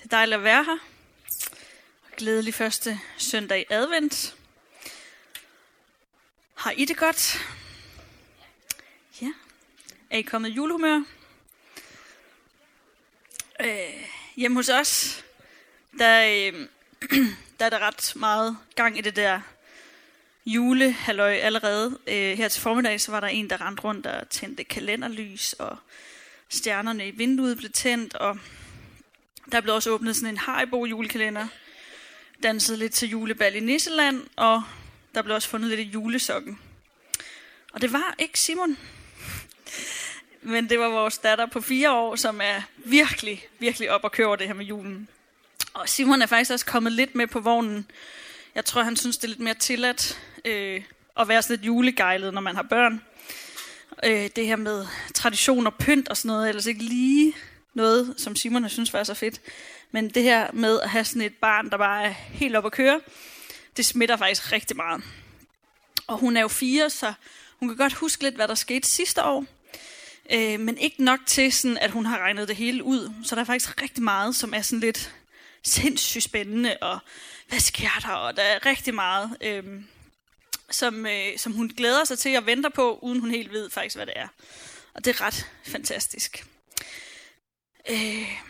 [0.00, 0.78] Det er dejligt at være her.
[2.16, 4.36] Glædelig første søndag i advent.
[6.54, 7.38] Har I det godt?
[9.22, 9.32] Ja.
[10.10, 11.02] Er I kommet i julehumør?
[13.60, 14.06] Øh,
[14.36, 15.24] hjemme hos os,
[15.98, 16.68] der, øh,
[17.58, 19.40] der er der ret meget gang i det der
[20.46, 21.98] julehalløj allerede.
[22.06, 25.76] Øh, her til formiddag, så var der en, der rendte rundt og tændte kalenderlys, og
[26.48, 28.38] stjernerne i vinduet blev tændt, og
[29.52, 31.46] der blev også åbnet sådan en Haribo julekalender,
[32.42, 34.62] danset lidt til julebal i Nisseland, og
[35.14, 36.58] der blev også fundet lidt i julesokken.
[37.72, 38.76] Og det var ikke Simon,
[40.42, 44.36] men det var vores datter på fire år, som er virkelig, virkelig op og køre
[44.36, 45.08] det her med julen.
[45.74, 47.86] Og Simon er faktisk også kommet lidt med på vognen.
[48.54, 50.82] Jeg tror, han synes, det er lidt mere tilladt øh,
[51.20, 53.02] at være sådan lidt julegejlet, når man har børn.
[54.04, 57.34] Øh, det her med tradition og pynt og sådan noget, ellers ikke lige
[57.74, 59.40] noget, som Simon har synes var så fedt.
[59.90, 62.72] Men det her med at have sådan et barn, der bare er helt op at
[62.72, 63.00] køre,
[63.76, 65.02] det smitter faktisk rigtig meget.
[66.06, 67.12] Og hun er jo fire, så
[67.58, 69.44] hun kan godt huske lidt, hvad der skete sidste år.
[70.32, 73.12] Øh, men ikke nok til, sådan, at hun har regnet det hele ud.
[73.24, 75.14] Så der er faktisk rigtig meget, som er sådan lidt
[75.62, 76.98] sindssygt spændende, og
[77.48, 78.12] hvad sker der?
[78.12, 79.64] Og der er rigtig meget, øh,
[80.70, 83.96] som, øh, som hun glæder sig til at vente på, uden hun helt ved faktisk,
[83.96, 84.28] hvad det er.
[84.94, 86.46] Og det er ret fantastisk.
[87.88, 88.40] Øh,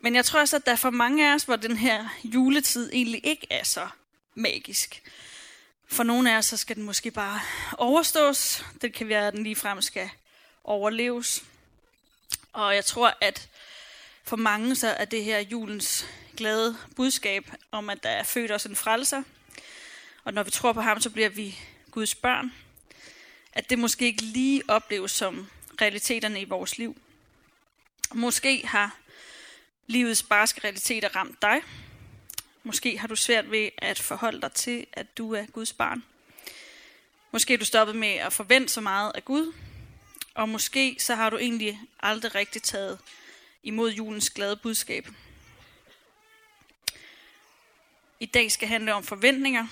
[0.00, 2.90] men jeg tror også, at der er for mange af os, hvor den her juletid
[2.92, 3.88] egentlig ikke er så
[4.34, 5.02] magisk.
[5.86, 7.40] For nogle af os, så skal den måske bare
[7.78, 8.64] overstås.
[8.82, 10.10] Det kan være, at den ligefrem skal
[10.64, 11.44] overleves.
[12.52, 13.48] Og jeg tror, at
[14.24, 18.66] for mange så er det her julens glade budskab om, at der er født os
[18.66, 19.22] en frelser.
[20.24, 21.58] Og når vi tror på ham, så bliver vi
[21.90, 22.52] Guds børn.
[23.52, 26.96] At det måske ikke lige opleves som realiteterne i vores liv.
[28.14, 28.96] Måske har
[29.86, 31.62] livets barske realiteter ramt dig.
[32.62, 36.04] Måske har du svært ved at forholde dig til, at du er Guds barn.
[37.32, 39.52] Måske er du stoppet med at forvente så meget af Gud.
[40.34, 42.98] Og måske så har du egentlig aldrig rigtig taget
[43.62, 45.08] imod julens glade budskab.
[48.20, 49.66] I dag skal handle om forventninger.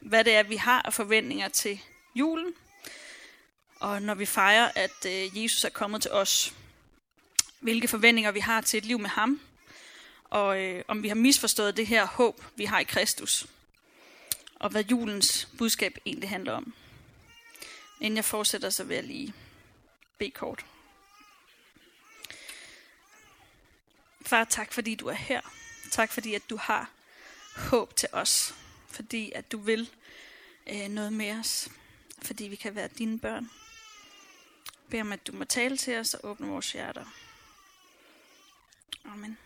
[0.00, 1.80] Hvad det er, vi har af forventninger til
[2.14, 2.54] julen.
[3.80, 6.54] Og når vi fejrer, at øh, Jesus er kommet til os
[7.62, 9.40] hvilke forventninger vi har til et liv med ham,
[10.24, 13.46] og øh, om vi har misforstået det her håb, vi har i Kristus,
[14.54, 16.74] og hvad julens budskab egentlig handler om.
[18.00, 19.34] Inden jeg fortsætter, så vil jeg lige
[20.18, 20.64] bede kort.
[24.22, 25.40] Far, tak fordi du er her.
[25.90, 26.90] Tak fordi at du har
[27.56, 28.54] håb til os.
[28.88, 29.90] Fordi at du vil
[30.66, 31.68] øh, noget med os.
[32.22, 33.50] Fordi vi kan være dine børn.
[34.90, 37.04] Bed om, at du må tale til os og åbne vores hjerter.
[39.04, 39.38] Amen.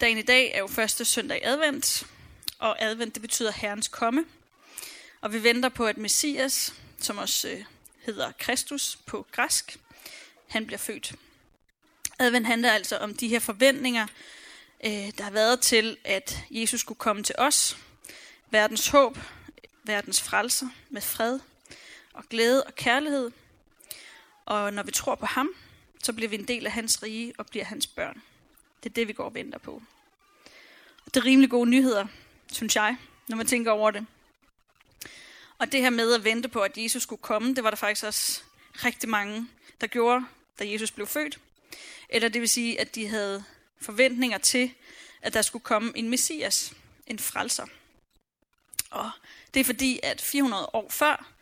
[0.00, 2.06] Dagen i dag er jo første søndag i advent,
[2.58, 4.24] og advent det betyder Herrens komme.
[5.20, 7.64] Og vi venter på, at Messias, som også øh,
[7.98, 9.78] hedder Kristus på græsk,
[10.48, 11.14] han bliver født.
[12.18, 14.06] Advent handler altså om de her forventninger,
[14.84, 17.76] øh, der har været til, at Jesus skulle komme til os.
[18.50, 19.18] Verdens håb,
[19.84, 21.40] verdens frelser med fred
[22.12, 23.30] og glæde og kærlighed.
[24.46, 25.54] Og når vi tror på ham,
[26.02, 28.22] så bliver vi en del af hans rige og bliver hans børn.
[28.82, 29.82] Det er det, vi går og venter på.
[31.06, 32.06] Og det er rimelig gode nyheder,
[32.52, 32.96] synes jeg,
[33.28, 34.06] når man tænker over det.
[35.58, 38.04] Og det her med at vente på, at Jesus skulle komme, det var der faktisk
[38.04, 38.42] også
[38.74, 39.48] rigtig mange,
[39.80, 40.26] der gjorde,
[40.58, 41.40] da Jesus blev født.
[42.08, 43.44] Eller det vil sige, at de havde
[43.80, 44.72] forventninger til,
[45.22, 46.72] at der skulle komme en messias,
[47.06, 47.66] en frelser.
[48.90, 49.10] Og
[49.54, 51.32] det er fordi, at 400 år før,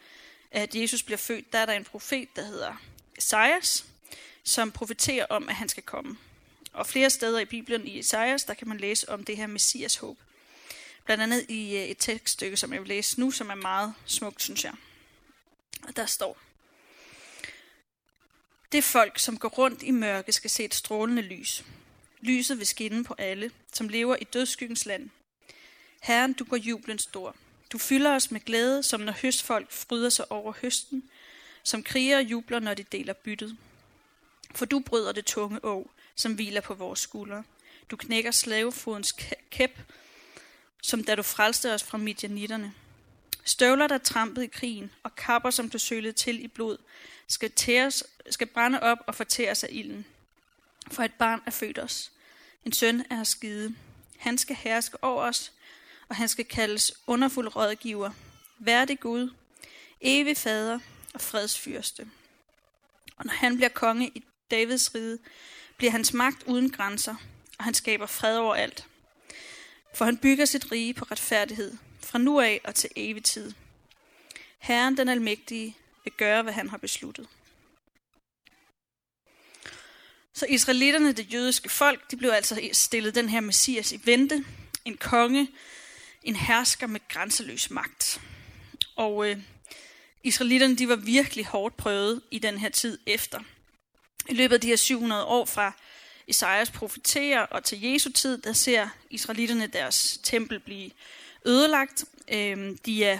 [0.50, 2.74] at Jesus bliver født, der er der en profet, der hedder
[3.18, 3.86] Esajas,
[4.44, 6.16] som profeterer om, at han skal komme.
[6.72, 9.96] Og flere steder i Bibelen i Esajas, der kan man læse om det her messias
[9.96, 10.18] håb.
[11.04, 14.42] Blandt andet i øh, et tekststykke, som jeg vil læse nu, som er meget smukt,
[14.42, 14.72] synes jeg.
[15.82, 16.38] Og der står,
[18.72, 21.64] Det folk, som går rundt i mørke, skal se et strålende lys.
[22.20, 25.10] Lyset vil skinne på alle, som lever i dødskyggens land.
[26.02, 27.36] Herren, du går jublen stor.
[27.72, 31.10] Du fylder os med glæde, som når høstfolk fryder sig over høsten,
[31.62, 33.56] som kriger jubler, når de deler byttet.
[34.54, 37.44] For du bryder det tunge å, som hviler på vores skuldre.
[37.90, 39.14] Du knækker slavefodens
[39.50, 39.78] kæp,
[40.82, 42.72] som da du frelste os fra midjanitterne.
[43.44, 46.76] Støvler, der trampet i krigen, og kapper, som du sølede til i blod,
[47.26, 50.06] skal, tæres, skal brænde op og fortæres af ilden.
[50.90, 52.12] For et barn er født os.
[52.64, 53.74] En søn er skide.
[54.16, 55.52] Han skal herske over os,
[56.08, 58.10] og han skal kaldes underfuld rådgiver,
[58.58, 59.34] værdig Gud,
[60.00, 60.78] evig fader
[61.14, 62.08] og fredsfyrste.
[63.16, 65.18] Og når han bliver konge i Davids rige,
[65.76, 67.14] bliver hans magt uden grænser,
[67.58, 68.86] og han skaber fred over alt.
[69.94, 73.52] For han bygger sit rige på retfærdighed, fra nu af og til evig tid.
[74.58, 77.28] Herren den almægtige vil gøre, hvad han har besluttet.
[80.34, 84.44] Så israelitterne, det jødiske folk, de blev altså stillet den her messias i vente.
[84.84, 85.48] En konge,
[86.22, 88.20] en hersker med grænseløs magt.
[88.96, 89.38] Og øh,
[90.22, 93.40] israelitterne, de var virkelig hårdt prøvet i den her tid efter.
[94.28, 95.72] I løbet af de her 700 år fra
[96.28, 100.90] Esajas profeterer og til Jesu tid, der ser israelitterne deres tempel blive
[101.44, 102.04] ødelagt.
[102.28, 103.18] Øh, de, er,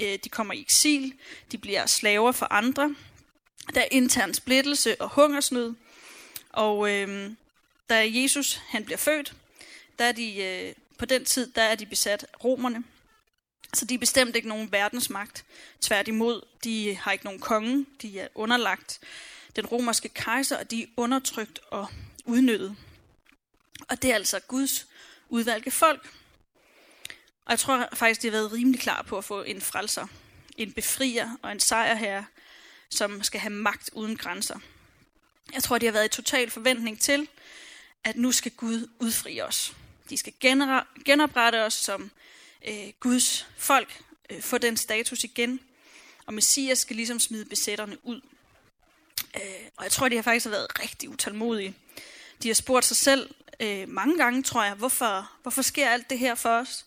[0.00, 1.14] øh, de kommer i eksil,
[1.52, 2.94] de bliver slaver for andre.
[3.74, 5.74] Der er intern splittelse og hungersnød.
[6.50, 7.30] Og øh,
[7.90, 9.34] da Jesus han bliver født,
[9.98, 12.84] der er de, øh, på den tid der er de besat romerne.
[13.74, 15.44] Så de er bestemt ikke nogen verdensmagt.
[15.80, 17.86] Tværtimod, de har ikke nogen konge.
[18.02, 19.00] De er underlagt
[19.56, 21.86] den romerske kejser, og de er undertrykt og
[22.24, 22.76] udnyttet.
[23.88, 24.86] Og det er altså Guds
[25.28, 26.10] udvalgte folk.
[27.44, 30.06] Og jeg tror faktisk, de har været rimelig klar på at få en frelser,
[30.56, 32.26] en befrier og en sejrherre,
[32.90, 34.58] som skal have magt uden grænser.
[35.52, 37.28] Jeg tror, de har været i total forventning til,
[38.04, 39.74] at nu skal Gud udfri os.
[40.10, 40.32] De skal
[41.04, 42.10] genoprette os som
[42.68, 45.60] øh, Guds folk, øh, få den status igen,
[46.26, 48.20] og Messias skal ligesom smide besætterne ud.
[49.36, 51.74] Øh, og jeg tror, de har faktisk været rigtig utålmodige.
[52.42, 56.18] De har spurgt sig selv øh, mange gange, tror jeg, hvorfor, hvorfor sker alt det
[56.18, 56.86] her for os?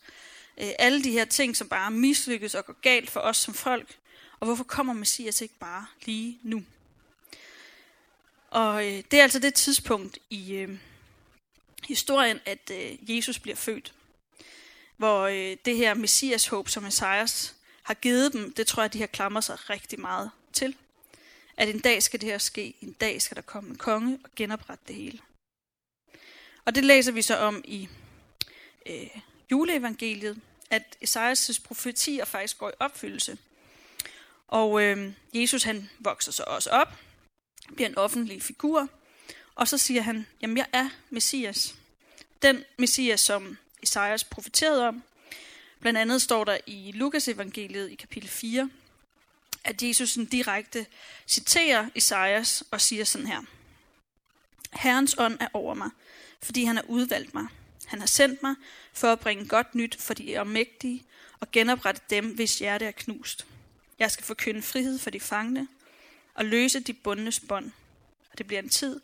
[0.58, 3.96] Øh, alle de her ting, som bare mislykkes og går galt for os som folk.
[4.40, 6.64] Og hvorfor kommer Messias ikke bare lige nu?
[8.50, 10.78] Og øh, det er altså det tidspunkt i øh,
[11.88, 13.94] historien, at øh, Jesus bliver født.
[14.96, 19.00] Hvor øh, det her messias håb, som Messias har givet dem, det tror jeg, de
[19.00, 20.76] har klamret sig rigtig meget til.
[21.56, 24.30] At en dag skal det her ske, en dag skal der komme en konge og
[24.36, 25.18] genoprette det hele.
[26.64, 27.88] Og det læser vi så om i
[28.86, 29.10] øh,
[29.50, 30.40] juleevangeliet,
[30.70, 33.38] at Esajas profetier faktisk går i opfyldelse.
[34.48, 36.88] Og øh, Jesus han vokser så også op,
[37.74, 38.88] bliver en offentlig figur,
[39.54, 41.74] og så siger han, jamen jeg er Messias.
[42.42, 45.02] Den Messias, som Esajas profeterede om.
[45.80, 48.70] Blandt andet står der i Lukas evangeliet i kapitel 4,
[49.64, 50.86] at Jesus direkte
[51.26, 53.42] citerer Esajas og siger sådan her.
[54.72, 55.90] Herrens ånd er over mig,
[56.42, 57.46] fordi han har udvalgt mig.
[57.86, 58.54] Han har sendt mig
[58.92, 61.02] for at bringe godt nyt for de omægtige
[61.40, 63.46] og genoprette dem, hvis hjerte er knust.
[63.98, 65.68] Jeg skal forkynde frihed for de fangne
[66.34, 67.72] og løse de bundnes bånd.
[68.32, 69.00] Og det bliver en tid,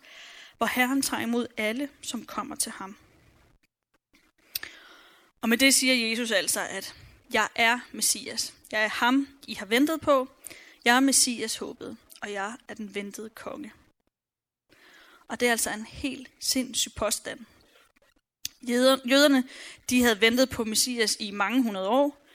[0.59, 2.97] hvor Herren tager imod alle, som kommer til ham.
[5.41, 6.95] Og med det siger Jesus altså, at
[7.33, 8.55] jeg er Messias.
[8.73, 10.29] Jeg er ham, I har ventet på.
[10.85, 13.73] Jeg er Messias håbet, og jeg er den ventede konge.
[15.29, 17.41] Og det er altså en helt sindssyg påstand.
[18.69, 19.45] Jøderne,
[19.91, 22.27] de havde ventet på Messias i mange hundrede år,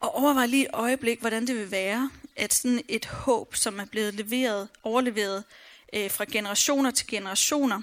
[0.00, 3.84] og overvej lige et øjeblik, hvordan det vil være, at sådan et håb, som er
[3.84, 5.44] blevet leveret, overleveret
[5.92, 7.82] øh, fra generationer til generationer,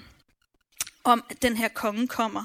[1.04, 2.44] om at den her konge kommer,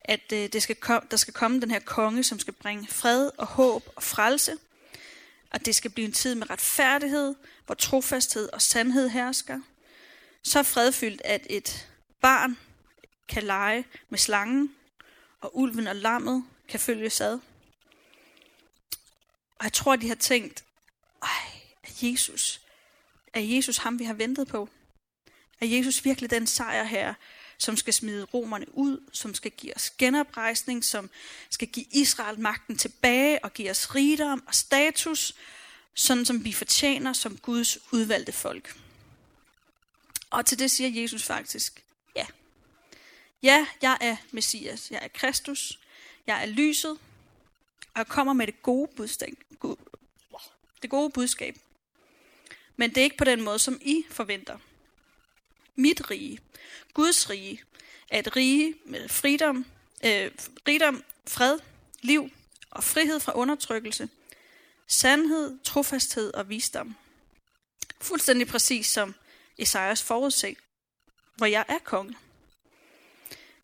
[0.00, 3.30] at øh, det skal kom, der skal komme den her konge, som skal bringe fred
[3.38, 4.56] og håb og frelse,
[5.52, 7.34] og det skal blive en tid med retfærdighed,
[7.66, 9.60] hvor trofasthed og sandhed hersker.
[10.42, 11.88] Så fredfyldt, at et
[12.20, 12.58] barn
[13.28, 14.74] kan lege med slangen,
[15.40, 17.38] og ulven og lammet kan følge ad.
[19.58, 20.64] Og jeg tror, de har tænkt,
[21.22, 21.28] ej,
[21.82, 22.60] er Jesus,
[23.32, 24.68] er Jesus ham, vi har ventet på?
[25.60, 27.14] Er Jesus virkelig den sejr her,
[27.62, 31.10] som skal smide romerne ud, som skal give os genoprejsning, som
[31.50, 35.34] skal give Israel magten tilbage og give os rigdom og status,
[35.94, 38.76] sådan som vi fortjener som Guds udvalgte folk.
[40.30, 41.82] Og til det siger Jesus faktisk,
[42.16, 42.26] ja.
[43.42, 45.78] Ja, jeg er Messias, jeg er Kristus,
[46.26, 46.98] jeg er lyset,
[47.94, 49.34] og jeg kommer med det gode budskab.
[50.82, 51.56] Det gode budskab.
[52.76, 54.58] Men det er ikke på den måde, som I forventer.
[55.76, 56.38] Mit rige,
[56.94, 57.62] Guds rige,
[58.10, 59.66] er et rige med fridom,
[60.04, 60.30] øh,
[60.68, 61.58] rigdom, fred,
[62.02, 62.30] liv
[62.70, 64.08] og frihed fra undertrykkelse,
[64.88, 66.96] sandhed, trofasthed og visdom.
[68.00, 69.14] Fuldstændig præcis som
[69.58, 70.56] Esajas forudsag,
[71.36, 72.14] hvor jeg er konge.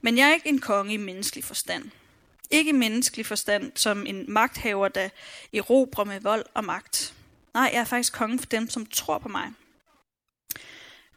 [0.00, 1.91] Men jeg er ikke en konge i menneskelig forstand.
[2.50, 5.09] Ikke i menneskelig forstand som en magthaver, der
[5.55, 7.15] erobrer med vold og magt.
[7.55, 9.53] Nej, jeg er faktisk konge for dem, som tror på mig.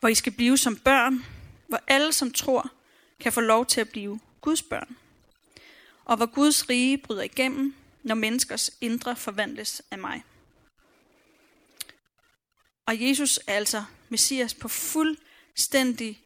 [0.02, 1.26] Hvor I skal blive som børn,
[1.68, 2.72] hvor alle, som tror,
[3.20, 4.98] kan få lov til at blive Guds børn.
[6.06, 10.24] Og hvor Guds rige bryder igennem, når menneskers indre forvandles af mig.
[12.86, 16.22] Og Jesus er altså Messias på fuldstændig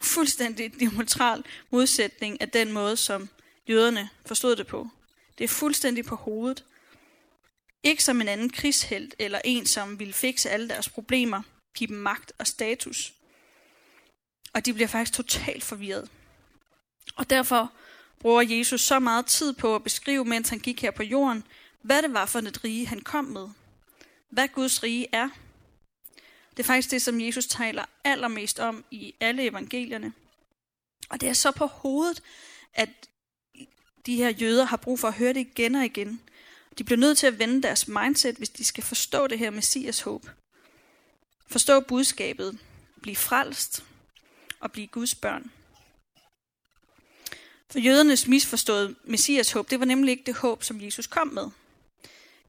[0.00, 3.28] fuldstændig diametral modsætning af den måde, som
[3.68, 4.88] jøderne forstod det på.
[5.38, 6.64] Det er fuldstændig på hovedet.
[7.82, 11.42] Ikke som en anden krigshelt eller en, som ville fikse alle deres problemer,
[11.74, 13.14] give dem magt og status.
[14.52, 16.10] Og de bliver faktisk totalt forvirret.
[17.16, 17.72] Og derfor
[18.18, 21.44] bruger Jesus så meget tid på at beskrive, mens han gik her på jorden,
[21.82, 23.48] hvad det var for et rige, han kom med.
[24.30, 25.28] Hvad Guds rige er.
[26.50, 30.12] Det er faktisk det, som Jesus taler allermest om i alle evangelierne.
[31.08, 32.22] Og det er så på hovedet,
[32.74, 32.88] at
[34.06, 36.20] de her jøder har brug for at høre det igen og igen.
[36.78, 40.00] De bliver nødt til at vende deres mindset, hvis de skal forstå det her messias
[40.00, 40.26] håb.
[41.46, 42.58] Forstå budskabet,
[43.02, 43.84] blive frelst
[44.60, 45.52] og blive Guds børn.
[47.70, 51.50] For jødernes misforståede messias håb, det var nemlig ikke det håb, som Jesus kom med.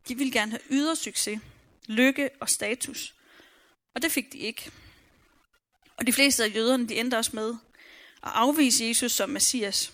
[0.08, 1.40] De ville gerne have ydersucces,
[1.88, 3.14] lykke og status.
[3.96, 4.72] Og det fik de ikke.
[5.98, 7.50] Og de fleste af jøderne, de endte også med
[8.24, 9.94] at afvise Jesus som messias,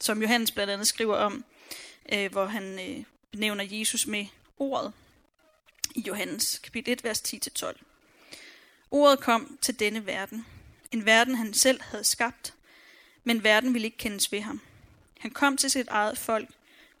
[0.00, 1.44] som Johannes blandt andet skriver om,
[2.12, 4.26] øh, hvor han øh, benævner Jesus med
[4.58, 4.92] ordet
[5.94, 7.85] i Johannes kapitel 1, vers 10-12.
[8.90, 10.46] Ordet kom til denne verden,
[10.92, 12.54] en verden han selv havde skabt,
[13.24, 14.60] men verden ville ikke kendes ved ham.
[15.18, 16.48] Han kom til sit eget folk,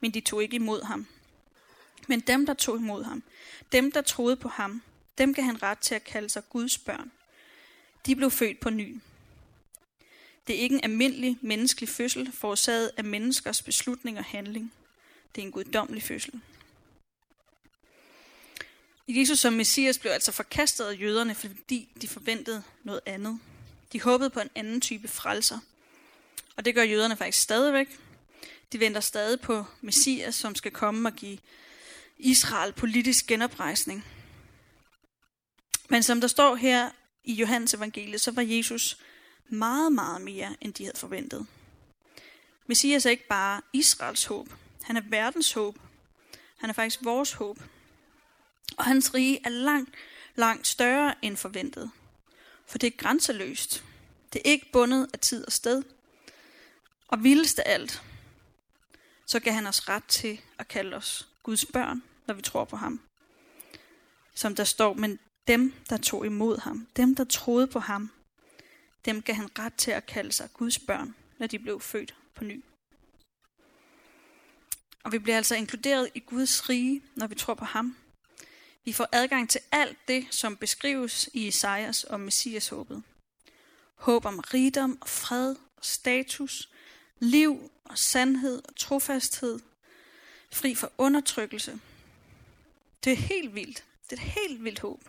[0.00, 1.06] men de tog ikke imod ham.
[2.08, 3.22] Men dem, der tog imod ham,
[3.72, 4.82] dem, der troede på ham,
[5.18, 7.12] dem gav han ret til at kalde sig Guds børn.
[8.06, 9.00] De blev født på ny.
[10.46, 14.72] Det er ikke en almindelig menneskelig fødsel, forårsaget af menneskers beslutning og handling.
[15.34, 16.40] Det er en guddommelig fødsel.
[19.08, 23.38] Jesus som messias blev altså forkastet af jøderne, fordi de forventede noget andet.
[23.92, 25.58] De håbede på en anden type frelser.
[26.56, 27.98] Og det gør jøderne faktisk stadigvæk.
[28.72, 31.38] De venter stadig på messias, som skal komme og give
[32.18, 34.04] Israel politisk genoprejsning.
[35.88, 36.90] Men som der står her
[37.24, 38.98] i Johannes evangeliet, så var Jesus
[39.48, 41.46] meget, meget mere, end de havde forventet.
[42.66, 44.48] Messias er ikke bare Israels håb.
[44.82, 45.78] Han er verdens håb.
[46.56, 47.58] Han er faktisk vores håb.
[48.76, 49.90] Og hans rige er langt,
[50.34, 51.90] langt større end forventet.
[52.66, 53.84] For det er grænseløst.
[54.32, 55.82] Det er ikke bundet af tid og sted.
[57.08, 58.02] Og vildest af alt,
[59.26, 62.76] så gav han os ret til at kalde os Guds børn, når vi tror på
[62.76, 63.00] ham.
[64.34, 68.10] Som der står, men dem, der tog imod ham, dem, der troede på ham,
[69.04, 72.44] dem gav han ret til at kalde sig Guds børn, når de blev født på
[72.44, 72.64] ny.
[75.04, 77.96] Og vi bliver altså inkluderet i Guds rige, når vi tror på ham.
[78.86, 83.02] Vi får adgang til alt det, som beskrives i Esajas og Messias håbet.
[83.94, 86.68] Håb om rigdom og fred og status,
[87.18, 89.60] liv og sandhed og trofasthed,
[90.52, 91.80] fri for undertrykkelse.
[93.04, 93.84] Det er helt vildt.
[94.10, 95.08] Det er et helt vildt håb.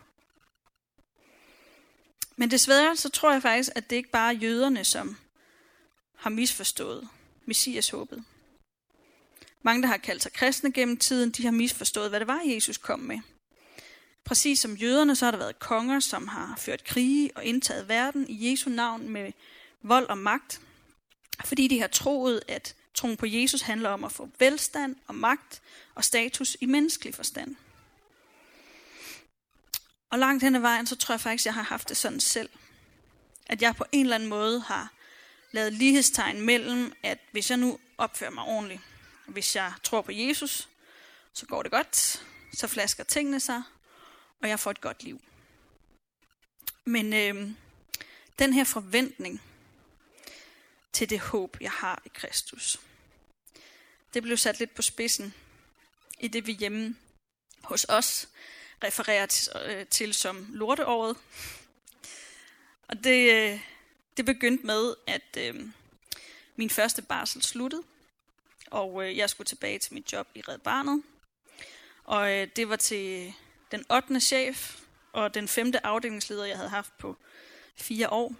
[2.36, 5.16] Men desværre så tror jeg faktisk, at det ikke bare er jøderne, som
[6.14, 7.08] har misforstået
[7.44, 8.24] Messias håbet.
[9.62, 12.76] Mange, der har kaldt sig kristne gennem tiden, de har misforstået, hvad det var, Jesus
[12.76, 13.20] kom med.
[14.28, 18.28] Præcis som jøderne, så har der været konger, som har ført krige og indtaget verden
[18.28, 19.32] i Jesu navn med
[19.82, 20.60] vold og magt,
[21.44, 25.62] fordi de har troet, at troen på Jesus handler om at få velstand og magt
[25.94, 27.56] og status i menneskelig forstand.
[30.10, 32.50] Og langt hen ad vejen, så tror jeg faktisk, jeg har haft det sådan selv.
[33.46, 34.92] At jeg på en eller anden måde har
[35.52, 38.80] lavet lighedstegn mellem, at hvis jeg nu opfører mig ordentligt,
[39.26, 40.68] hvis jeg tror på Jesus,
[41.32, 42.22] så går det godt,
[42.54, 43.62] så flasker tingene sig,
[44.42, 45.20] og jeg får et godt liv.
[46.84, 47.50] Men øh,
[48.38, 49.42] den her forventning
[50.92, 52.80] til det håb, jeg har i Kristus,
[54.14, 55.34] det blev sat lidt på spidsen
[56.20, 56.96] i det, vi hjemme
[57.62, 58.28] hos os
[58.84, 61.16] refererer til, øh, til som lorteåret.
[62.88, 63.60] Og det, øh,
[64.16, 65.66] det begyndte med, at øh,
[66.56, 67.82] min første barsel sluttede,
[68.70, 71.02] og øh, jeg skulle tilbage til mit job i Red Barnet.
[72.04, 73.34] Og øh, det var til
[73.72, 74.20] den 8.
[74.20, 74.76] chef
[75.12, 77.16] og den femte afdelingsleder, jeg havde haft på
[77.76, 78.34] fire år.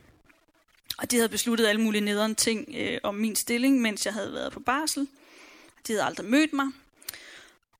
[0.98, 4.32] Og de havde besluttet alle mulige nederen ting øh, om min stilling, mens jeg havde
[4.32, 5.08] været på barsel.
[5.86, 6.66] De havde aldrig mødt mig.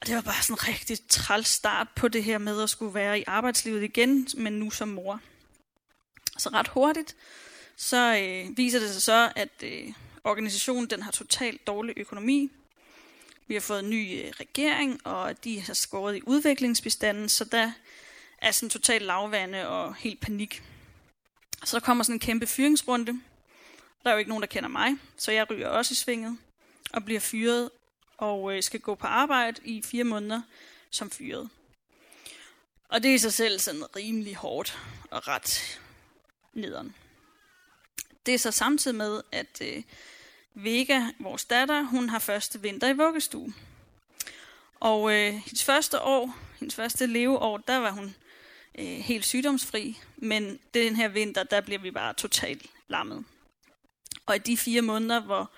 [0.01, 2.95] Og det var bare sådan en rigtig træls start på det her med at skulle
[2.95, 5.21] være i arbejdslivet igen, men nu som mor.
[6.39, 7.17] Så ret hurtigt,
[7.77, 9.93] så øh, viser det sig så, at øh,
[10.25, 12.51] organisationen den har totalt dårlig økonomi.
[13.49, 17.73] Vi har fået en ny øh, regering, og de har skåret i udviklingsbestanden, så der
[18.39, 20.63] er sådan total lavvande og helt panik.
[21.65, 23.21] Så der kommer sådan en kæmpe fyringsrunde.
[24.03, 26.39] Der er jo ikke nogen, der kender mig, så jeg ryger også i svinget
[26.93, 27.71] og bliver fyret
[28.17, 30.43] og øh, skal gå på arbejde i fire måneder
[30.91, 31.49] som fyret.
[32.89, 34.79] Og det er i sig selv sådan rimelig hårdt
[35.11, 35.81] og ret
[36.53, 36.95] nederen.
[38.27, 39.83] Det er så samtidig med, at øh,
[40.61, 43.55] Vega, vores datter, hun har første vinter i vuggestue.
[44.81, 48.15] Og øh, hendes første år, hendes første leveår, der var hun
[48.79, 49.99] øh, helt sygdomsfri.
[50.17, 53.25] Men den her vinter, der bliver vi bare totalt lammet.
[54.27, 55.51] Og i de fire måneder, hvor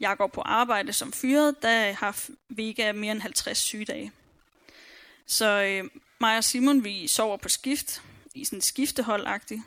[0.00, 4.12] jeg går på arbejde som fyret, der har Vega mere end 50 sygedage.
[5.26, 8.02] Så øh, mig og Simon, vi sover på skift,
[8.34, 9.62] i sådan skifteholdagtigt.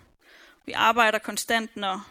[0.66, 2.08] Vi arbejder konstant, når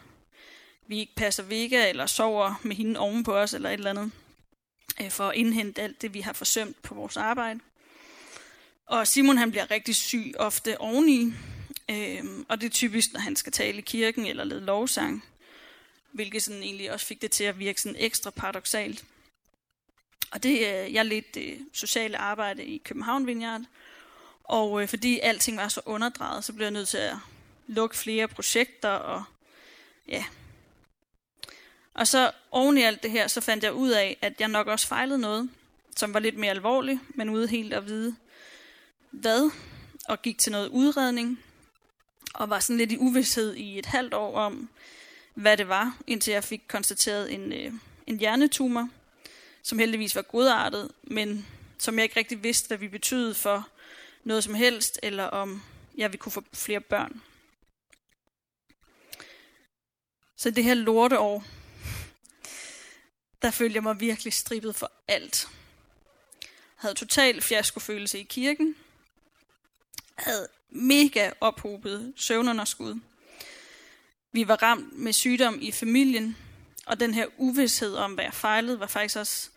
[0.89, 4.11] vi ikke passer Vega, eller sover med hende ovenpå os, eller et eller andet,
[5.01, 7.59] øh, for at indhente alt det, vi har forsømt på vores arbejde.
[8.85, 11.33] Og Simon han bliver rigtig syg ofte oveni,
[11.91, 15.23] øh, og det er typisk, når han skal tale i kirken eller lede lovsang,
[16.11, 19.05] hvilket sådan egentlig også fik det til at virke sådan ekstra paradoxalt.
[20.31, 23.61] Og det, øh, jeg ledte det sociale arbejde i København Vineyard,
[24.43, 27.15] og øh, fordi alting var så underdrejet, så blev jeg nødt til at
[27.67, 29.23] lukke flere projekter, og
[30.07, 30.25] ja.
[31.99, 34.67] Og så oven i alt det her, så fandt jeg ud af, at jeg nok
[34.67, 35.49] også fejlede noget,
[35.95, 38.15] som var lidt mere alvorligt, men ude helt at vide,
[39.11, 39.51] hvad,
[40.05, 41.39] og gik til noget udredning,
[42.33, 44.69] og var sådan lidt i uvidshed i et halvt år om,
[45.33, 47.73] hvad det var, indtil jeg fik konstateret en, øh,
[48.07, 48.89] en hjernetumor,
[49.63, 53.67] som heldigvis var godartet, men som jeg ikke rigtig vidste, hvad vi betød for
[54.23, 55.63] noget som helst, eller om
[55.97, 57.21] jeg ville kunne få flere børn.
[60.37, 61.43] Så det her lorteår,
[63.41, 65.47] der følte jeg mig virkelig strippet for alt.
[66.41, 68.75] Jeg havde total fiaskofølelse i kirken.
[70.17, 72.99] Jeg havde mega ophobet søvnunderskud.
[74.31, 76.37] Vi var ramt med sygdom i familien,
[76.85, 79.49] og den her uvidshed om, hvad jeg fejlede, var faktisk også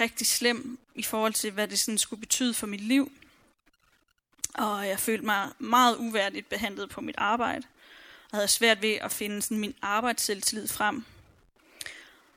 [0.00, 3.12] rigtig slem i forhold til, hvad det sådan skulle betyde for mit liv.
[4.54, 7.66] Og jeg følte mig meget uværdigt behandlet på mit arbejde.
[8.30, 11.04] og havde svært ved at finde sådan min arbejdsselvtillid frem.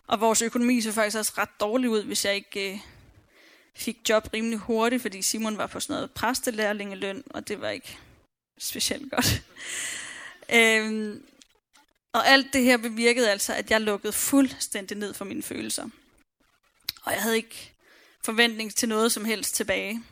[0.08, 2.80] Og vores økonomi så faktisk også ret dårlig ud, hvis jeg ikke øh,
[3.76, 7.98] fik job rimelig hurtigt, fordi Simon var på sådan noget præstelærlingeløn, og det var ikke
[8.58, 9.44] specielt godt.
[10.60, 11.24] øhm,
[12.14, 15.90] og alt det her bevirkede altså, at jeg lukkede fuldstændig ned for mine følelser.
[17.04, 17.74] Og jeg havde ikke
[18.26, 20.04] forventning til noget som helst tilbage.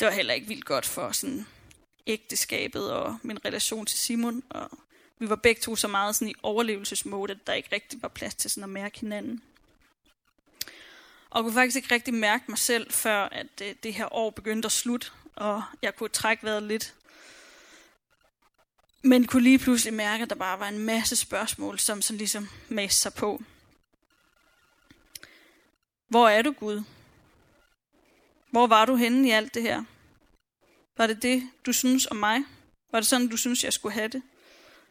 [0.00, 1.46] Det var heller ikke vildt godt for sådan
[2.06, 4.42] ægteskabet og min relation til Simon.
[4.50, 4.78] Og
[5.18, 8.34] vi var begge to så meget sådan i overlevelsesmode, at der ikke rigtig var plads
[8.34, 9.42] til sådan at mærke hinanden.
[11.30, 14.14] Og jeg kunne faktisk ikke rigtig mærke mig selv, før at det, øh, det her
[14.14, 16.94] år begyndte at slutte, og jeg kunne trække vejret lidt.
[19.02, 22.48] Men kunne lige pludselig mærke, at der bare var en masse spørgsmål, som sådan ligesom
[22.68, 23.42] mæste sig på.
[26.08, 26.82] Hvor er du, Gud?
[28.50, 29.84] Hvor var du henne i alt det her?
[30.96, 32.44] Var det det, du synes om mig?
[32.92, 34.22] Var det sådan, du synes, jeg skulle have det?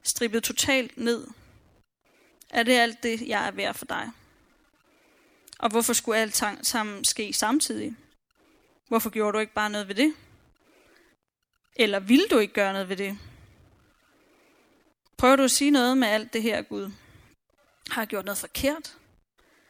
[0.05, 1.27] Strippet totalt ned?
[2.49, 4.11] Er det alt det, jeg er værd for dig?
[5.59, 7.95] Og hvorfor skulle alt sammen ske samtidig?
[8.87, 10.13] Hvorfor gjorde du ikke bare noget ved det?
[11.75, 13.17] Eller vil du ikke gøre noget ved det?
[15.17, 16.91] Prøver du at sige noget med alt det her, Gud?
[17.89, 18.97] Har jeg gjort noget forkert?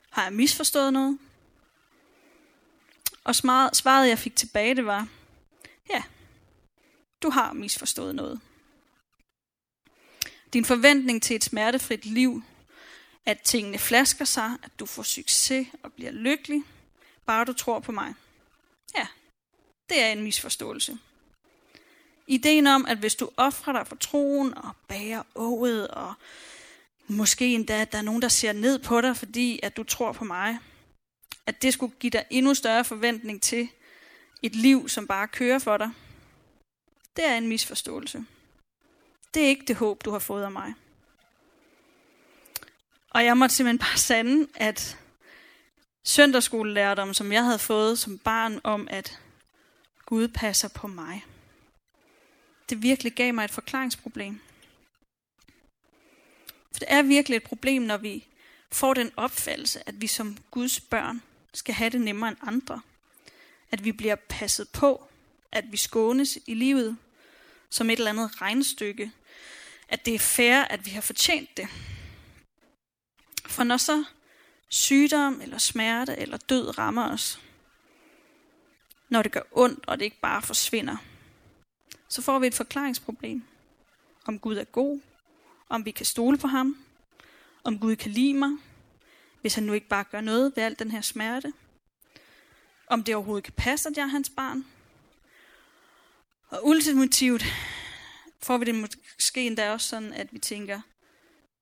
[0.10, 1.20] Har jeg misforstået noget?
[3.24, 5.08] Og svaret, jeg fik tilbage, det var,
[5.90, 6.04] ja,
[7.24, 8.42] du har misforstået noget.
[10.56, 12.44] Din forventning til et smertefrit liv,
[13.26, 16.64] at tingene flasker sig, at du får succes og bliver lykkelig,
[17.26, 18.14] bare du tror på mig.
[18.98, 19.08] Ja,
[19.90, 20.98] det er en misforståelse.
[22.28, 26.14] Ideen om, at hvis du offrer dig for troen og bærer ået, og
[27.08, 30.12] måske endda, at der er nogen, der ser ned på dig, fordi at du tror
[30.12, 30.60] på mig,
[31.46, 33.70] at det skulle give dig endnu større forventning til
[34.42, 35.92] et liv, som bare kører for dig,
[37.16, 38.26] det er en misforståelse.
[39.36, 40.74] Det er ikke det håb, du har fået af mig.
[43.10, 44.98] Og jeg måtte simpelthen bare sande, at
[46.04, 49.20] søndagsskolelærdom, som jeg havde fået som barn om, at
[50.06, 51.26] Gud passer på mig,
[52.70, 54.42] det virkelig gav mig et forklaringsproblem.
[56.72, 58.28] For det er virkelig et problem, når vi
[58.72, 61.22] får den opfattelse, at vi som Guds børn
[61.54, 62.82] skal have det nemmere end andre.
[63.72, 65.08] At vi bliver passet på,
[65.52, 66.98] at vi skånes i livet
[67.70, 69.12] som et eller andet regnstykke.
[69.90, 71.68] At det er fair, at vi har fortjent det.
[73.48, 74.04] For når så
[74.70, 77.40] sygdom eller smerte eller død rammer os,
[79.10, 80.98] når det gør ondt, og det ikke bare forsvinder,
[82.08, 83.44] så får vi et forklaringsproblem.
[84.26, 85.00] Om Gud er god,
[85.70, 86.78] om vi kan stole på ham,
[87.64, 88.52] om Gud kan lide mig,
[89.42, 91.54] hvis han nu ikke bare gør noget ved al den her smerte.
[92.88, 94.66] Om det overhovedet kan passe, at jeg er hans barn.
[96.50, 97.46] Og ultimativt
[98.46, 100.82] får vi det måske endda også sådan, at vi tænker,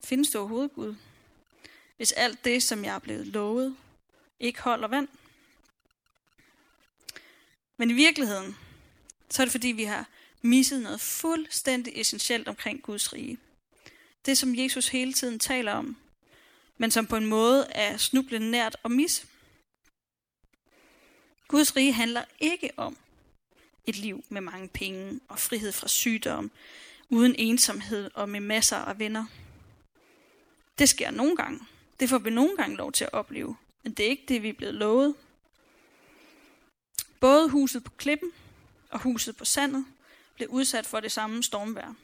[0.04, 0.96] findes du overhovedet Gud?
[1.98, 3.76] Hvis alt det, som jeg er blevet lovet,
[4.39, 5.08] ikke holder vand.
[7.78, 8.58] Men i virkeligheden,
[9.30, 10.10] så er det fordi, vi har
[10.41, 13.38] misset noget fuldstændig essentielt omkring Guds rige.
[14.26, 15.98] Det, som Jesus hele tiden taler om,
[16.78, 19.28] men som på en måde er snublende nært og mis.
[21.48, 22.98] Guds rige handler ikke om
[23.86, 26.52] et liv med mange penge og frihed fra sygdom,
[27.10, 29.26] uden ensomhed og med masser af venner.
[30.80, 31.60] Det sker nogle gange.
[32.00, 34.50] Det får vi nogle gange lov til at opleve, men det er ikke det, vi
[34.50, 35.15] er blevet lovet.
[37.19, 38.32] Både huset på klippen
[38.89, 39.86] og huset på sandet
[40.36, 41.96] blev udsat for det samme stormvær.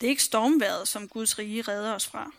[0.00, 2.32] Det er ikke stormværet, som Guds rige redder os fra.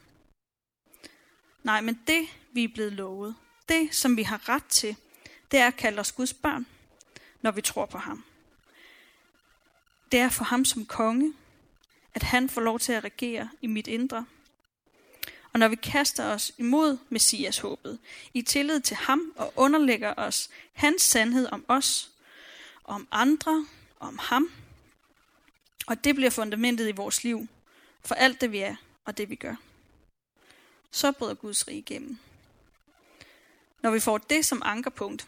[1.63, 3.36] Nej, men det, vi er blevet lovet,
[3.69, 4.95] det, som vi har ret til,
[5.51, 6.65] det er at kalde os Guds børn,
[7.47, 8.23] når vi tror på ham.
[10.12, 11.33] Det er for ham som konge,
[12.13, 14.25] at han får lov til at regere i mit indre.
[15.53, 17.99] Og når vi kaster os imod Messias håbet,
[18.33, 22.12] i tillid til ham og underlægger os hans sandhed om os,
[22.83, 23.65] om andre,
[23.99, 24.51] om ham,
[25.88, 27.47] og det bliver fundamentet i vores liv,
[28.05, 29.55] for alt det vi er og det vi gør
[30.91, 32.17] så bryder Guds rige igennem.
[33.81, 35.27] Når vi får det som ankerpunkt,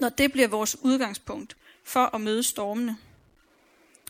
[0.00, 2.98] når det bliver vores udgangspunkt for at møde stormene,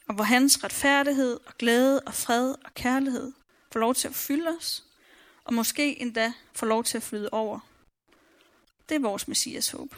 [0.08, 3.32] og hvor hans retfærdighed og glæde og fred og kærlighed
[3.72, 4.84] får lov til at fylde os,
[5.44, 7.60] og måske endda får lov til at flyde over.
[8.88, 9.94] Det er vores messias håb.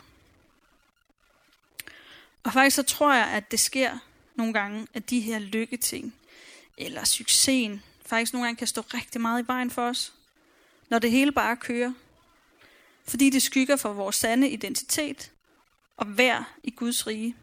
[2.42, 3.98] Og faktisk så tror jeg, at det sker
[4.34, 6.14] nogle gange, at de her lykketing,
[6.78, 10.12] eller succesen, faktisk nogle gange kan stå rigtig meget i vejen for os
[10.88, 11.92] når det hele bare kører.
[13.04, 15.32] Fordi det skygger for vores sande identitet
[15.96, 17.36] og vær i Guds rige.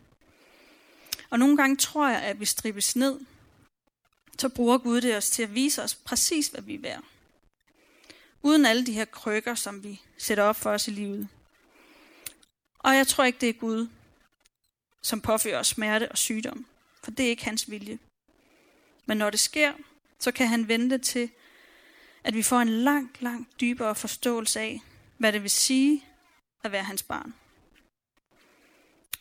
[1.29, 3.19] Og nogle gange tror jeg, at vi strippes ned,
[4.39, 7.03] så bruger Gud det os til at vise os præcis, hvad vi er værd.
[8.41, 11.27] Uden alle de her krykker, som vi sætter op for os i livet.
[12.79, 13.87] Og jeg tror ikke, det er Gud,
[15.01, 16.65] som påfører os smerte og sygdom,
[17.03, 17.99] for det er ikke hans vilje.
[19.05, 19.73] Men når det sker,
[20.19, 21.29] så kan han vente til,
[22.23, 24.81] at vi får en langt, langt dybere forståelse af,
[25.17, 26.05] hvad det vil sige
[26.63, 27.33] at være hans barn.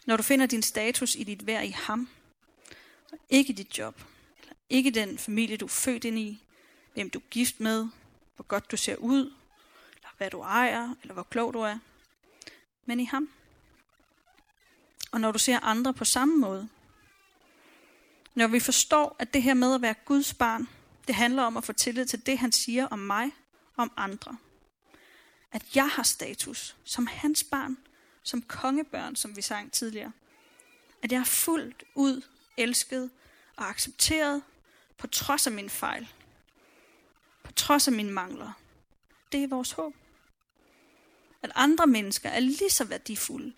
[0.07, 2.09] Når du finder din status i dit værd i ham,
[3.13, 4.03] og ikke dit job,
[4.41, 6.43] eller ikke den familie, du er født ind i,
[6.95, 7.89] hvem du er gift med,
[8.37, 9.33] hvor godt du ser ud,
[9.97, 11.79] eller hvad du ejer, eller hvor klog du er,
[12.87, 13.31] men i ham.
[15.13, 16.69] Og når du ser andre på samme måde,
[18.35, 20.69] når vi forstår, at det her med at være Guds barn,
[21.07, 23.31] det handler om at få tillid til det, han siger om mig
[23.77, 24.37] og om andre.
[25.53, 27.77] At jeg har status som hans barn,
[28.23, 30.13] som kongebørn, som vi sang tidligere.
[31.03, 32.23] At jeg er fuldt ud
[32.57, 33.11] elsket
[33.57, 34.43] og accepteret
[34.99, 36.09] på trods af min fejl.
[37.43, 38.53] På trods af mine mangler.
[39.33, 39.95] Det er vores håb.
[41.43, 43.53] At andre mennesker er lige så værdifulde.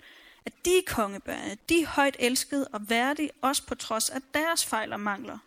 [0.45, 4.21] At de er kongebørn, at de er højt elskede og værdige, også på trods af
[4.35, 5.39] deres fejl og mangler.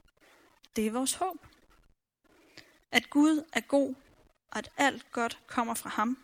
[0.76, 1.38] Det er vores håb
[2.92, 3.96] at Gud er god,
[4.52, 6.18] og at alt godt kommer fra ham.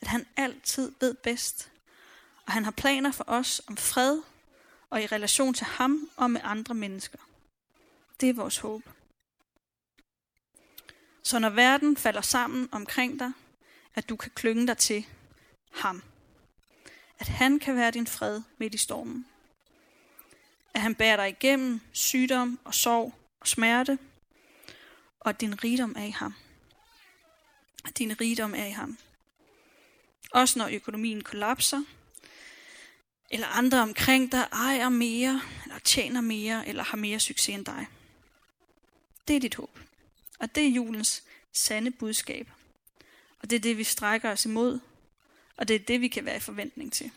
[0.00, 1.71] At han altid ved bedst.
[2.46, 4.22] Og han har planer for os om fred
[4.90, 7.18] og i relation til ham og med andre mennesker.
[8.20, 8.82] Det er vores håb.
[11.22, 13.32] Så når verden falder sammen omkring dig,
[13.94, 15.06] at du kan klynge dig til
[15.72, 16.02] ham.
[17.18, 19.26] At han kan være din fred midt i stormen.
[20.74, 23.98] At han bærer dig igennem sygdom og sorg og smerte–
[25.24, 26.34] og at din rigdom er i ham.
[27.84, 28.98] At din rigdom er i ham.
[30.32, 31.82] Også når økonomien kollapser,
[33.32, 37.86] eller andre omkring dig ejer mere, eller tjener mere, eller har mere succes end dig.
[39.28, 39.78] Det er dit håb.
[40.38, 42.50] Og det er julens sande budskab.
[43.38, 44.80] Og det er det, vi strækker os imod.
[45.56, 47.10] Og det er det, vi kan være i forventning til.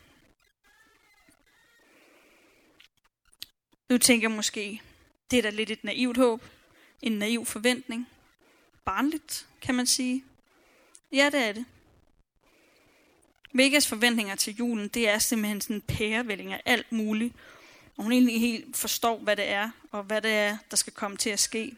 [3.90, 4.82] Nu tænker jeg måske,
[5.32, 6.44] det er da lidt et naivt håb
[7.02, 8.08] en naiv forventning.
[8.86, 10.24] Barnligt, kan man sige.
[11.12, 11.66] Ja, det er det.
[13.56, 17.34] Megas forventninger til julen, det er simpelthen sådan en pærevælling af alt muligt.
[17.98, 21.18] Og hun egentlig helt forstår, hvad det er, og hvad det er, der skal komme
[21.18, 21.76] til at ske.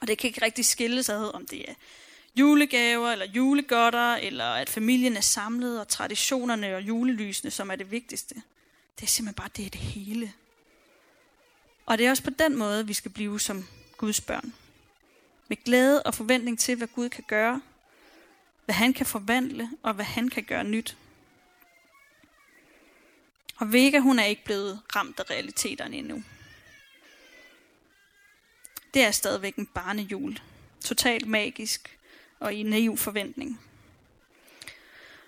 [0.00, 1.74] Og det kan ikke rigtig skille sig om det er
[2.36, 7.90] julegaver, eller julegodter, eller at familien er samlet, og traditionerne og julelysene, som er det
[7.90, 8.34] vigtigste.
[8.96, 10.32] Det er simpelthen bare det, er det hele.
[11.86, 14.54] Og det er også på den måde, vi skal blive som Guds børn.
[15.48, 17.60] Med glæde og forventning til, hvad Gud kan gøre,
[18.68, 20.96] hvad han kan forvandle, og hvad han kan gøre nyt.
[23.56, 26.22] Og Vega, hun er ikke blevet ramt af realiteterne endnu.
[28.94, 30.40] Det er stadigvæk en barnejul.
[30.80, 31.98] totalt magisk
[32.40, 33.60] og i naiv forventning.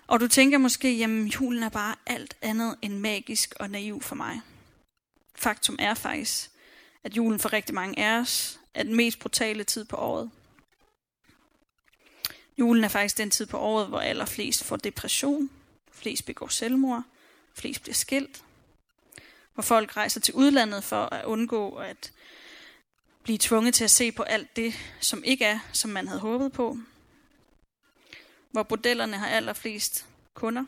[0.07, 4.15] Og du tænker måske, jamen julen er bare alt andet end magisk og naiv for
[4.15, 4.41] mig.
[5.35, 6.51] Faktum er faktisk,
[7.03, 10.31] at julen for rigtig mange af os er den mest brutale tid på året.
[12.61, 15.49] Julen er faktisk den tid på året, hvor allerflest får depression,
[15.91, 17.03] flest begår selvmord,
[17.53, 18.43] flest bliver skilt,
[19.53, 22.11] hvor folk rejser til udlandet for at undgå at
[23.23, 26.51] blive tvunget til at se på alt det, som ikke er, som man havde håbet
[26.51, 26.77] på.
[28.51, 30.65] Hvor bordellerne har allerflest kunder,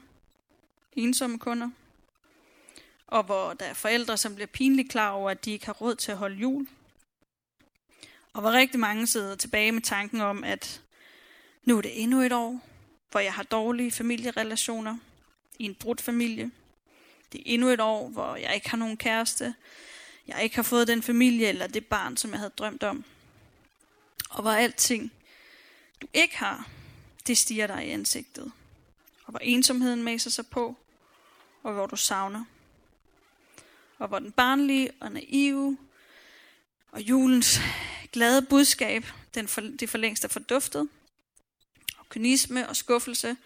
[0.94, 1.70] ensomme kunder,
[3.08, 5.96] og hvor der er forældre, som bliver pinligt klar over, at de ikke har råd
[5.96, 6.68] til at holde jul.
[8.34, 10.83] Og hvor rigtig mange sidder tilbage med tanken om, at
[11.63, 12.62] nu er det endnu et år,
[13.12, 14.97] hvor jeg har dårlige familierelationer
[15.60, 16.52] i en brudt familie.
[17.32, 19.56] Det er endnu et år, hvor jeg ikke har nogen kæreste.
[20.28, 23.06] Jeg ikke har fået den familie eller det barn, som jeg havde drømt om.
[24.30, 25.12] Og hvor alting,
[26.02, 26.67] du ikke har,
[27.28, 28.52] det stiger dig i ansigtet.
[29.26, 30.78] Og hvor ensomheden maser sig på,
[31.63, 32.45] og hvor du savner.
[33.97, 35.78] Og hvor den barnlige og naive
[36.91, 37.60] og julens
[38.12, 40.89] glade budskab, den for, det for længst er forduftet,
[42.13, 43.38] kynisme og skuffelse,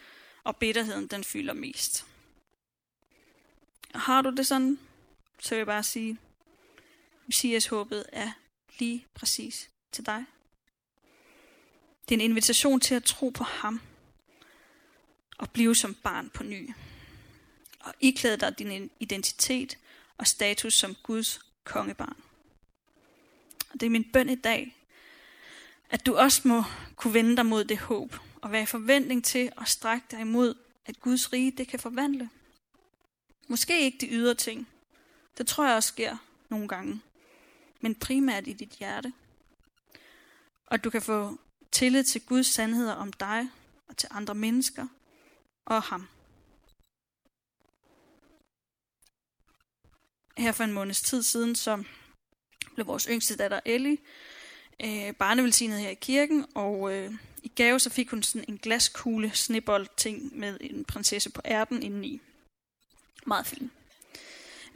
[0.44, 2.06] og bitterheden den fylder mest.
[3.94, 4.80] Og har du det sådan,
[5.40, 6.18] så vil jeg bare sige,
[7.26, 8.32] Messias håbet er
[8.80, 10.26] lige præcis til dig.
[12.10, 13.82] Det er en invitation til at tro på ham
[15.38, 16.70] og blive som barn på ny.
[17.80, 19.78] Og iklæde dig din identitet
[20.18, 22.18] og status som Guds kongebarn.
[23.70, 24.76] Og det er min bøn i dag,
[25.90, 26.64] at du også må
[26.96, 30.56] kunne vende dig mod det håb, og være i forventning til at strække dig imod,
[30.86, 32.30] at Guds rige det kan forvandle.
[33.48, 34.68] Måske ikke de ydre ting.
[35.38, 36.18] Det tror jeg også sker
[36.50, 37.02] nogle gange.
[37.82, 39.14] Men primært i dit hjerte.
[40.66, 41.40] Og du kan få
[41.72, 43.50] tillid til Guds sandheder om dig
[43.88, 44.88] og til andre mennesker
[45.66, 46.08] og ham.
[50.38, 51.84] Her for en måneds tid siden, så
[52.76, 53.98] blev vores yngste datter Ellie
[54.84, 57.14] øh, barnevelsignet her i kirken, og øh,
[57.58, 62.22] gave så fik hun sådan en glaskugle snebold ting med en prinsesse på ærten indeni.
[63.26, 63.72] Meget fin.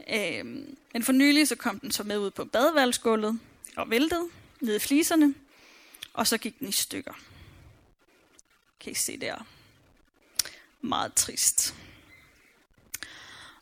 [0.08, 0.44] Øh,
[0.92, 3.40] men for nylig så kom den så med ud på badeværelsesgulvet
[3.76, 4.28] og væltede
[4.60, 5.34] ned i fliserne,
[6.12, 7.12] og så gik den i stykker.
[8.80, 9.46] Kan I se der?
[10.80, 11.74] Meget trist.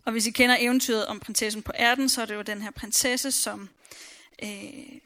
[0.04, 2.70] Og hvis I kender eventyret om prinsessen på ærten, så er det jo den her
[2.70, 3.68] prinsesse, som
[4.42, 5.00] øh,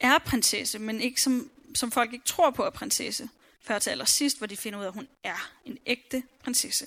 [0.00, 3.28] er prinsesse, men ikke som, som folk ikke tror på er prinsesse,
[3.66, 6.86] før til allersidst, hvor de finder ud af, at hun er en ægte prinsesse.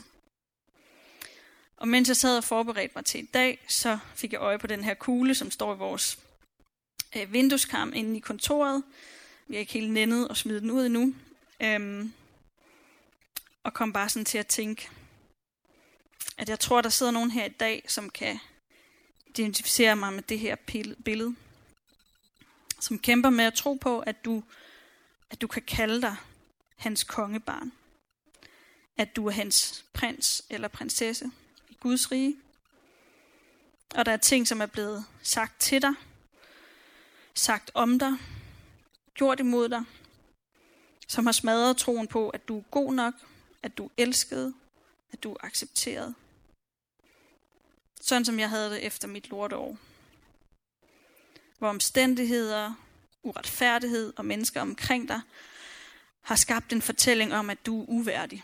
[1.77, 4.67] Og mens jeg sad og forberedte mig til i dag, så fik jeg øje på
[4.67, 6.19] den her kugle, som står i vores
[7.15, 8.83] øh, vindueskarm inde i kontoret.
[9.47, 11.13] Vi har ikke helt nændet og smide den ud endnu.
[11.59, 12.13] Øhm,
[13.63, 14.89] og kom bare sådan til at tænke,
[16.37, 18.39] at jeg tror, der sidder nogen her i dag, som kan
[19.27, 20.55] identificere mig med det her
[21.05, 21.35] billede
[22.79, 24.43] som kæmper med at tro på, at du,
[25.29, 26.15] at du kan kalde dig
[26.79, 27.71] hans kongebarn.
[28.97, 31.31] At du er hans prins eller prinsesse
[31.69, 32.35] i Guds rige.
[33.95, 35.93] Og der er ting, som er blevet sagt til dig,
[37.35, 38.13] sagt om dig,
[39.13, 39.83] gjort imod dig,
[41.07, 43.13] som har smadret troen på, at du er god nok,
[43.63, 44.53] at du er elsket,
[45.11, 46.15] at du er accepteret.
[48.01, 49.77] Sådan som jeg havde det efter mit lorteår
[51.59, 52.73] hvor omstændigheder,
[53.23, 55.21] uretfærdighed og mennesker omkring dig
[56.29, 58.43] har skabt en fortælling om, at du er uværdig.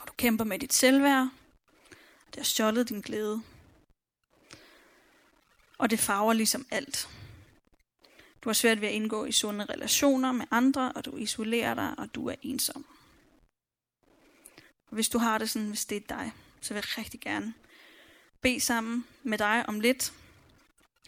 [0.00, 1.28] Og du kæmper med dit selvværd,
[2.26, 3.42] og det har stjålet din glæde.
[5.78, 7.08] Og det farver ligesom alt.
[8.44, 11.94] Du har svært ved at indgå i sunde relationer med andre, og du isolerer dig,
[11.98, 12.86] og du er ensom.
[14.88, 17.54] Og hvis du har det sådan, hvis det er dig, så vil jeg rigtig gerne
[18.40, 20.12] bede sammen med dig om lidt,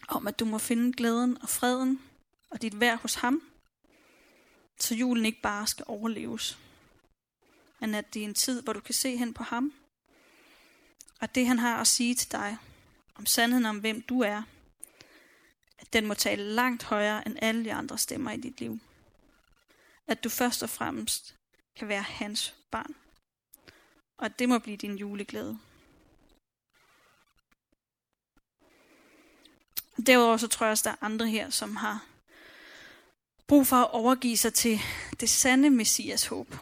[0.09, 2.03] om at du må finde glæden og freden
[2.51, 3.48] og dit værd hos ham,
[4.81, 6.59] så julen ikke bare skal overleves,
[7.81, 9.73] men at det er en tid, hvor du kan se hen på ham,
[11.21, 12.59] og det han har at sige til dig
[13.15, 14.43] om sandheden om hvem du er,
[15.79, 18.79] at den må tale langt højere end alle de andre stemmer i dit liv.
[20.07, 21.35] At du først og fremmest
[21.77, 22.95] kan være hans barn.
[24.17, 25.59] Og at det må blive din juleglæde.
[30.07, 32.08] Derudover så tror jeg også, der er andre her, som har
[33.49, 34.81] brug for at overgive sig til
[35.21, 36.57] det sande messias håb.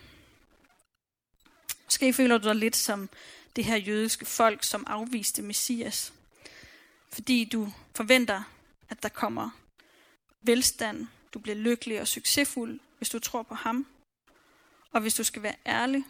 [1.85, 3.09] Måske føler du dig lidt som
[3.57, 6.13] det her jødiske folk, som afviste messias.
[7.13, 8.43] Fordi du forventer,
[8.89, 9.51] at der kommer
[10.43, 13.87] velstand, Du bliver lykkelig og succesfuld, hvis du tror på ham.
[14.93, 16.05] Og hvis du skal være ærlig,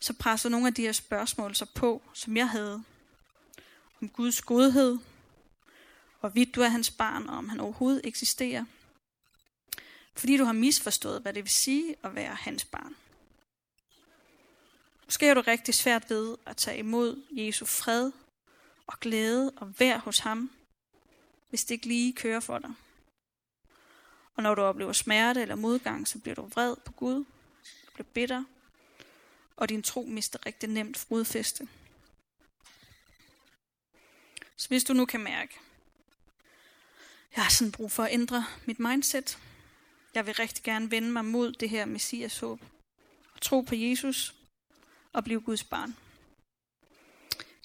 [0.00, 2.84] så presser nogle af de her spørgsmål sig på, som jeg havde.
[4.02, 4.98] Om Guds godhed,
[6.20, 8.64] hvorvidt du er hans barn, og om han overhovedet eksisterer.
[10.16, 12.96] Fordi du har misforstået, hvad det vil sige at være hans barn.
[15.04, 18.12] Måske er du rigtig svært ved at tage imod Jesu fred
[18.86, 20.50] og glæde og vær hos ham,
[21.48, 22.74] hvis det ikke lige kører for dig.
[24.34, 27.24] Og når du oplever smerte eller modgang, så bliver du vred på Gud,
[27.86, 28.44] du bliver bitter,
[29.56, 31.68] og din tro mister rigtig nemt fodfæste.
[34.56, 35.58] Så hvis du nu kan mærke,
[37.36, 39.38] jeg har sådan brug for at ændre mit mindset.
[40.16, 42.60] Jeg vil rigtig gerne vende mig mod det her messias håb.
[43.40, 44.34] Tro på Jesus
[45.12, 45.96] og blive Guds barn.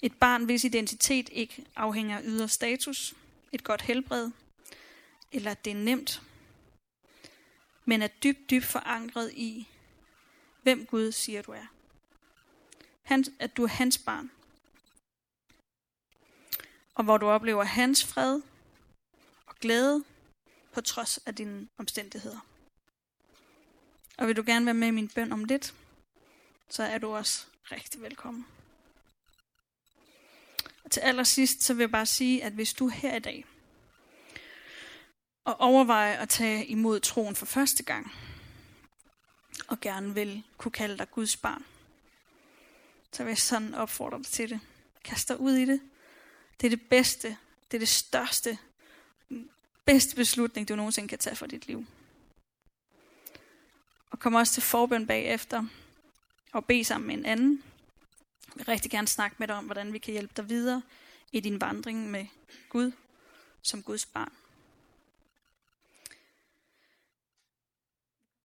[0.02, 3.14] Et barn, hvis identitet ikke afhænger af ydre status,
[3.52, 4.30] et godt helbred,
[5.32, 6.22] eller at det er nemt,
[7.84, 9.68] men er dybt, dybt forankret i,
[10.62, 11.66] hvem Gud siger, du er.
[13.02, 14.30] Han, at du er hans barn.
[16.94, 18.40] Og hvor du oplever hans fred
[19.46, 20.04] og glæde
[20.72, 22.46] på trods af dine omstændigheder.
[24.18, 25.74] Og vil du gerne være med i min bøn om lidt,
[26.68, 28.46] så er du også rigtig velkommen.
[30.84, 33.44] Og til allersidst, så vil jeg bare sige, at hvis du er her i dag,
[35.44, 38.12] og overvejer at tage imod troen for første gang,
[39.68, 41.64] og gerne vil kunne kalde dig Guds barn,
[43.12, 44.60] så vil jeg sådan opfordre dig til det.
[45.04, 45.80] Kast dig ud i det.
[46.60, 47.36] Det er det bedste,
[47.70, 48.58] det er det største,
[49.84, 51.86] bedste beslutning, du nogensinde kan tage for dit liv.
[54.10, 55.64] Og kom også til forbøn bagefter,
[56.52, 57.62] og bed sammen med en anden.
[58.46, 60.82] Jeg vil rigtig gerne snakke med dig om, hvordan vi kan hjælpe dig videre
[61.32, 62.26] i din vandring med
[62.68, 62.92] Gud
[63.62, 64.32] som Guds barn.